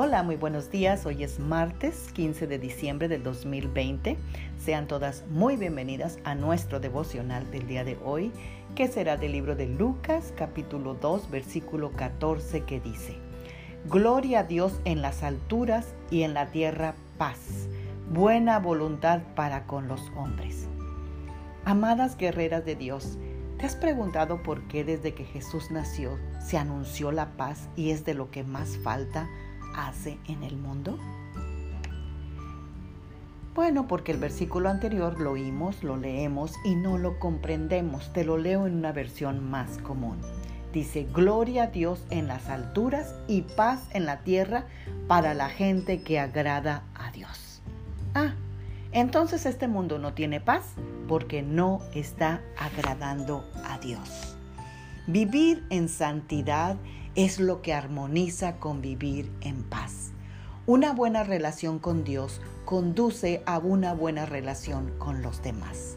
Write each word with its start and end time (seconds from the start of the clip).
Hola, 0.00 0.22
muy 0.22 0.36
buenos 0.36 0.70
días. 0.70 1.06
Hoy 1.06 1.24
es 1.24 1.40
martes 1.40 2.12
15 2.12 2.46
de 2.46 2.60
diciembre 2.60 3.08
del 3.08 3.24
2020. 3.24 4.16
Sean 4.56 4.86
todas 4.86 5.24
muy 5.28 5.56
bienvenidas 5.56 6.20
a 6.22 6.36
nuestro 6.36 6.78
devocional 6.78 7.50
del 7.50 7.66
día 7.66 7.82
de 7.82 7.98
hoy, 8.04 8.30
que 8.76 8.86
será 8.86 9.16
del 9.16 9.32
libro 9.32 9.56
de 9.56 9.66
Lucas 9.66 10.32
capítulo 10.36 10.94
2 10.94 11.32
versículo 11.32 11.90
14 11.90 12.62
que 12.62 12.78
dice, 12.78 13.16
Gloria 13.86 14.38
a 14.38 14.44
Dios 14.44 14.80
en 14.84 15.02
las 15.02 15.24
alturas 15.24 15.96
y 16.12 16.22
en 16.22 16.32
la 16.32 16.52
tierra 16.52 16.94
paz, 17.18 17.66
buena 18.08 18.60
voluntad 18.60 19.22
para 19.34 19.66
con 19.66 19.88
los 19.88 20.12
hombres. 20.16 20.68
Amadas 21.64 22.16
guerreras 22.16 22.64
de 22.64 22.76
Dios, 22.76 23.18
¿te 23.58 23.66
has 23.66 23.74
preguntado 23.74 24.44
por 24.44 24.62
qué 24.68 24.84
desde 24.84 25.12
que 25.12 25.24
Jesús 25.24 25.72
nació 25.72 26.20
se 26.40 26.56
anunció 26.56 27.10
la 27.10 27.36
paz 27.36 27.68
y 27.74 27.90
es 27.90 28.04
de 28.04 28.14
lo 28.14 28.30
que 28.30 28.44
más 28.44 28.78
falta? 28.78 29.28
Hace 29.86 30.18
en 30.26 30.42
el 30.42 30.56
mundo? 30.56 30.98
Bueno, 33.54 33.88
porque 33.88 34.12
el 34.12 34.18
versículo 34.18 34.68
anterior 34.68 35.20
lo 35.20 35.32
oímos, 35.32 35.82
lo 35.82 35.96
leemos 35.96 36.54
y 36.64 36.76
no 36.76 36.96
lo 36.96 37.18
comprendemos. 37.18 38.12
Te 38.12 38.24
lo 38.24 38.36
leo 38.36 38.66
en 38.66 38.74
una 38.76 38.92
versión 38.92 39.50
más 39.50 39.78
común. 39.78 40.18
Dice, 40.72 41.08
gloria 41.12 41.64
a 41.64 41.66
Dios 41.66 42.04
en 42.10 42.28
las 42.28 42.48
alturas 42.48 43.14
y 43.26 43.42
paz 43.42 43.80
en 43.92 44.06
la 44.06 44.18
tierra 44.18 44.66
para 45.08 45.34
la 45.34 45.48
gente 45.48 46.02
que 46.02 46.20
agrada 46.20 46.84
a 46.94 47.10
Dios. 47.10 47.60
Ah, 48.14 48.34
entonces 48.92 49.44
este 49.44 49.66
mundo 49.66 49.98
no 49.98 50.12
tiene 50.12 50.40
paz 50.40 50.74
porque 51.08 51.42
no 51.42 51.80
está 51.94 52.42
agradando 52.58 53.44
a 53.64 53.78
Dios. 53.78 54.36
Vivir 55.06 55.64
en 55.70 55.88
santidad 55.88 56.76
es 57.18 57.40
lo 57.40 57.62
que 57.62 57.74
armoniza 57.74 58.60
con 58.60 58.80
vivir 58.80 59.28
en 59.40 59.64
paz. 59.64 60.12
Una 60.66 60.92
buena 60.92 61.24
relación 61.24 61.80
con 61.80 62.04
Dios 62.04 62.40
conduce 62.64 63.42
a 63.44 63.58
una 63.58 63.92
buena 63.92 64.24
relación 64.24 64.92
con 64.98 65.20
los 65.20 65.42
demás. 65.42 65.96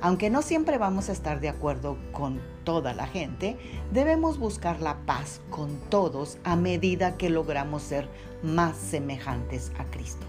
Aunque 0.00 0.30
no 0.30 0.40
siempre 0.40 0.78
vamos 0.78 1.10
a 1.10 1.12
estar 1.12 1.40
de 1.40 1.50
acuerdo 1.50 1.98
con 2.12 2.40
toda 2.64 2.94
la 2.94 3.06
gente, 3.06 3.58
debemos 3.92 4.38
buscar 4.38 4.80
la 4.80 4.96
paz 5.04 5.42
con 5.50 5.76
todos 5.90 6.38
a 6.42 6.56
medida 6.56 7.18
que 7.18 7.28
logramos 7.28 7.82
ser 7.82 8.08
más 8.42 8.74
semejantes 8.74 9.72
a 9.78 9.84
Cristo. 9.84 10.24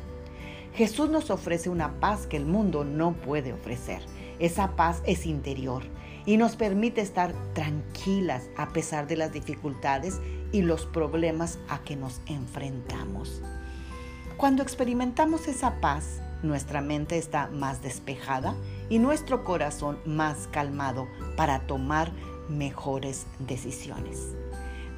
Jesús 0.73 1.09
nos 1.09 1.29
ofrece 1.29 1.69
una 1.69 2.01
paz 2.01 2.27
que 2.27 2.35
el 2.35 2.45
mundo 2.45 2.83
no 2.83 3.13
puede 3.13 3.53
ofrecer. 3.53 4.01
Esa 4.39 4.75
paz 4.75 5.01
es 5.05 5.25
interior 5.25 5.83
y 6.25 6.37
nos 6.37 6.55
permite 6.55 7.01
estar 7.01 7.33
tranquilas 7.53 8.49
a 8.57 8.69
pesar 8.69 9.07
de 9.07 9.17
las 9.17 9.33
dificultades 9.33 10.19
y 10.51 10.61
los 10.61 10.85
problemas 10.85 11.59
a 11.67 11.79
que 11.83 11.95
nos 11.95 12.21
enfrentamos. 12.27 13.41
Cuando 14.37 14.63
experimentamos 14.63 15.47
esa 15.47 15.79
paz, 15.79 16.21
nuestra 16.41 16.81
mente 16.81 17.17
está 17.17 17.47
más 17.47 17.81
despejada 17.81 18.55
y 18.89 18.99
nuestro 18.99 19.43
corazón 19.43 19.99
más 20.05 20.47
calmado 20.47 21.07
para 21.35 21.59
tomar 21.67 22.11
mejores 22.49 23.25
decisiones. 23.39 24.35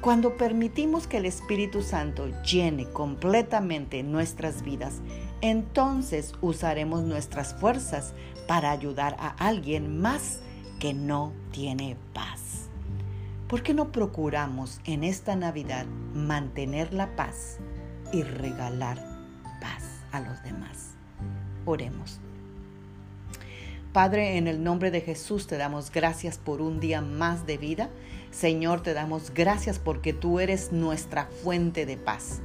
Cuando 0.00 0.36
permitimos 0.36 1.06
que 1.06 1.16
el 1.16 1.26
Espíritu 1.26 1.82
Santo 1.82 2.28
llene 2.42 2.88
completamente 2.90 4.02
nuestras 4.02 4.62
vidas, 4.62 5.00
entonces 5.40 6.34
usaremos 6.40 7.02
nuestras 7.02 7.54
fuerzas 7.54 8.14
para 8.46 8.70
ayudar 8.70 9.16
a 9.18 9.28
alguien 9.38 10.00
más 10.00 10.40
que 10.78 10.94
no 10.94 11.32
tiene 11.52 11.96
paz. 12.12 12.68
¿Por 13.48 13.62
qué 13.62 13.74
no 13.74 13.92
procuramos 13.92 14.80
en 14.84 15.04
esta 15.04 15.36
Navidad 15.36 15.86
mantener 16.14 16.92
la 16.92 17.14
paz 17.14 17.58
y 18.12 18.22
regalar 18.22 18.98
paz 19.60 19.84
a 20.12 20.20
los 20.20 20.42
demás? 20.42 20.94
Oremos. 21.64 22.20
Padre, 23.92 24.36
en 24.36 24.46
el 24.46 24.62
nombre 24.62 24.90
de 24.90 25.00
Jesús 25.00 25.46
te 25.46 25.56
damos 25.56 25.90
gracias 25.90 26.38
por 26.38 26.60
un 26.60 26.80
día 26.80 27.00
más 27.00 27.46
de 27.46 27.56
vida. 27.56 27.88
Señor, 28.30 28.82
te 28.82 28.92
damos 28.92 29.32
gracias 29.32 29.78
porque 29.78 30.12
tú 30.12 30.40
eres 30.40 30.72
nuestra 30.72 31.26
fuente 31.42 31.86
de 31.86 31.96
paz 31.96 32.42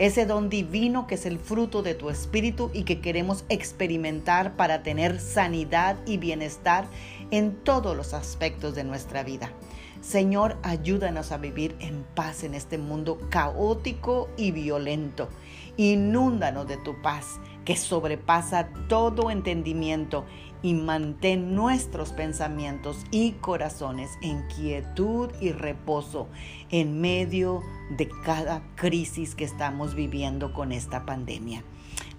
ese 0.00 0.24
don 0.24 0.48
divino 0.48 1.06
que 1.06 1.16
es 1.16 1.26
el 1.26 1.38
fruto 1.38 1.82
de 1.82 1.94
tu 1.94 2.08
espíritu 2.08 2.70
y 2.72 2.84
que 2.84 3.02
queremos 3.02 3.44
experimentar 3.50 4.56
para 4.56 4.82
tener 4.82 5.20
sanidad 5.20 5.98
y 6.06 6.16
bienestar 6.16 6.86
en 7.30 7.54
todos 7.54 7.94
los 7.94 8.14
aspectos 8.14 8.74
de 8.74 8.82
nuestra 8.82 9.22
vida. 9.24 9.52
Señor, 10.00 10.56
ayúdanos 10.62 11.32
a 11.32 11.36
vivir 11.36 11.76
en 11.80 12.02
paz 12.14 12.44
en 12.44 12.54
este 12.54 12.78
mundo 12.78 13.18
caótico 13.28 14.30
y 14.38 14.52
violento. 14.52 15.28
Inúndanos 15.76 16.66
de 16.66 16.78
tu 16.78 17.02
paz 17.02 17.38
que 17.70 17.76
sobrepasa 17.76 18.68
todo 18.88 19.30
entendimiento 19.30 20.24
y 20.60 20.74
mantén 20.74 21.54
nuestros 21.54 22.10
pensamientos 22.10 23.04
y 23.12 23.34
corazones 23.34 24.10
en 24.22 24.44
quietud 24.48 25.30
y 25.40 25.52
reposo 25.52 26.26
en 26.72 27.00
medio 27.00 27.62
de 27.96 28.10
cada 28.24 28.60
crisis 28.74 29.36
que 29.36 29.44
estamos 29.44 29.94
viviendo 29.94 30.52
con 30.52 30.72
esta 30.72 31.06
pandemia, 31.06 31.62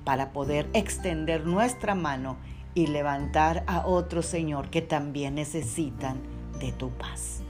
para 0.06 0.32
poder 0.32 0.70
extender 0.72 1.46
nuestra 1.46 1.96
mano 1.96 2.38
y 2.74 2.88
levantar 2.88 3.66
a 3.68 3.86
otros, 3.86 4.28
Señor, 4.28 4.70
que 4.70 4.82
también 4.82 5.36
necesitan 5.36 6.22
de 6.62 6.72
tu 6.72 6.92
paz. 6.92 7.44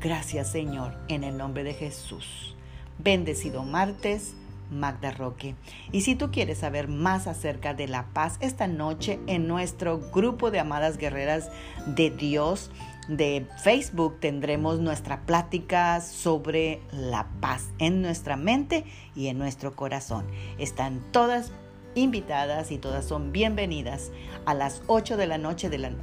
Gracias, 0.00 0.52
Señor, 0.52 0.94
en 1.08 1.24
el 1.24 1.36
nombre 1.38 1.64
de 1.64 1.74
Jesús. 1.74 2.54
Bendecido 3.00 3.64
martes 3.64 4.36
Magda 4.72 5.12
Roque. 5.12 5.54
Y 5.92 6.00
si 6.00 6.14
tú 6.14 6.30
quieres 6.30 6.58
saber 6.58 6.88
más 6.88 7.26
acerca 7.26 7.74
de 7.74 7.86
la 7.88 8.06
paz 8.12 8.38
esta 8.40 8.66
noche 8.66 9.20
en 9.26 9.46
nuestro 9.46 10.00
grupo 10.10 10.50
de 10.50 10.60
amadas 10.60 10.98
guerreras 10.98 11.50
de 11.86 12.10
Dios 12.10 12.70
de 13.08 13.46
Facebook 13.62 14.20
tendremos 14.20 14.78
nuestra 14.78 15.22
plática 15.26 16.00
sobre 16.00 16.80
la 16.92 17.26
paz 17.40 17.70
en 17.78 18.00
nuestra 18.00 18.36
mente 18.36 18.84
y 19.16 19.26
en 19.26 19.38
nuestro 19.38 19.74
corazón. 19.74 20.24
Están 20.58 21.00
todas 21.10 21.52
invitadas 21.94 22.70
y 22.70 22.78
todas 22.78 23.04
son 23.04 23.32
bienvenidas 23.32 24.12
a 24.46 24.54
las 24.54 24.82
8 24.86 25.16
de 25.16 25.26
la 25.26 25.38
noche 25.38 25.68
del 25.68 25.96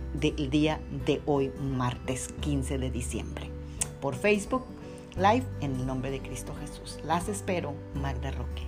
día 0.50 0.80
de 1.06 1.22
hoy, 1.26 1.52
martes 1.60 2.34
15 2.42 2.78
de 2.78 2.92
diciembre, 2.92 3.50
por 4.02 4.16
Facebook 4.16 4.66
Live 5.16 5.46
en 5.62 5.76
el 5.76 5.86
nombre 5.86 6.12
de 6.12 6.22
Cristo 6.22 6.54
Jesús. 6.60 7.00
Las 7.04 7.28
espero, 7.30 7.74
Magda 7.94 8.32
Roque. 8.32 8.68